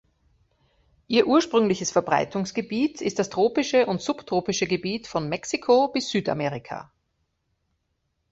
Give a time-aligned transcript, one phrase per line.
[1.07, 6.91] Ihr ursprüngliches Verbreitungsgebiet ist das tropische und subtropische Gebiet von Mexiko bis Südamerika.